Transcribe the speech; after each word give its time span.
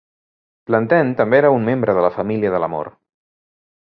Plantin 0.69 1.11
també 1.19 1.39
era 1.41 1.51
un 1.57 1.67
membre 1.69 1.95
de 1.99 2.05
la 2.07 2.11
Família 2.17 2.53
de 2.57 2.61
l'Amor. 2.65 2.93